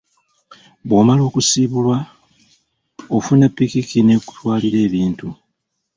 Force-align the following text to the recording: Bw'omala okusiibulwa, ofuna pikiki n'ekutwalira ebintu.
Bw'omala 0.87 1.21
okusiibulwa, 1.29 1.97
ofuna 3.17 3.45
pikiki 3.55 3.99
n'ekutwalira 4.03 4.77
ebintu. 4.87 5.27